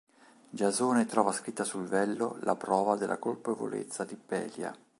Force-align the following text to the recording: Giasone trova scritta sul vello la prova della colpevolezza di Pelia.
Giasone 0.49 1.05
trova 1.05 1.31
scritta 1.31 1.63
sul 1.63 1.85
vello 1.85 2.39
la 2.41 2.55
prova 2.55 2.95
della 2.95 3.19
colpevolezza 3.19 4.03
di 4.03 4.15
Pelia. 4.15 4.75